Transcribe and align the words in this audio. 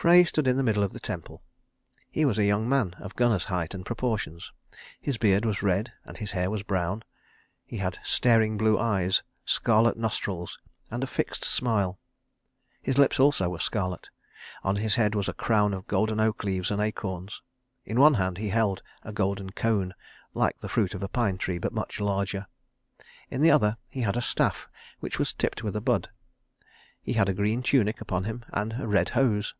Frey 0.00 0.24
stood 0.24 0.48
in 0.48 0.56
the 0.56 0.62
middle 0.62 0.82
of 0.82 0.94
the 0.94 0.98
temple. 0.98 1.42
He 2.10 2.24
was 2.24 2.38
a 2.38 2.44
young 2.46 2.66
man 2.66 2.94
of 3.00 3.16
Gunnar's 3.16 3.44
height 3.52 3.74
and 3.74 3.84
proportions. 3.84 4.50
His 4.98 5.18
beard 5.18 5.44
was 5.44 5.62
red 5.62 5.92
and 6.06 6.16
his 6.16 6.30
hair 6.30 6.48
was 6.50 6.62
brown. 6.62 7.02
He 7.66 7.76
had 7.76 7.98
staring 8.02 8.56
blue 8.56 8.78
eyes, 8.78 9.22
scarlet 9.44 9.98
nostrils 9.98 10.58
and 10.90 11.04
a 11.04 11.06
fixed 11.06 11.44
smile. 11.44 11.98
His 12.80 12.96
lips 12.96 13.20
also 13.20 13.50
were 13.50 13.58
scarlet. 13.58 14.08
On 14.64 14.76
his 14.76 14.94
head 14.94 15.14
was 15.14 15.28
a 15.28 15.34
crown 15.34 15.74
of 15.74 15.86
golden 15.86 16.18
oak 16.18 16.44
leaves 16.44 16.70
and 16.70 16.80
acorns. 16.80 17.42
In 17.84 18.00
one 18.00 18.14
hand 18.14 18.38
he 18.38 18.48
held 18.48 18.80
a 19.02 19.12
golden 19.12 19.50
cone, 19.50 19.92
like 20.32 20.58
the 20.60 20.70
fruit 20.70 20.94
of 20.94 21.02
a 21.02 21.08
pine 21.08 21.36
tree, 21.36 21.58
but 21.58 21.74
much 21.74 22.00
larger. 22.00 22.46
In 23.28 23.42
the 23.42 23.50
other 23.50 23.76
he 23.86 24.00
had 24.00 24.16
a 24.16 24.22
staff 24.22 24.66
which 25.00 25.18
was 25.18 25.34
tipped 25.34 25.62
with 25.62 25.76
a 25.76 25.80
bud. 25.82 26.08
He 27.02 27.12
had 27.12 27.28
a 27.28 27.34
green 27.34 27.62
tunic 27.62 28.00
upon 28.00 28.24
him 28.24 28.46
and 28.50 28.78
red 28.90 29.10
hose. 29.10 29.52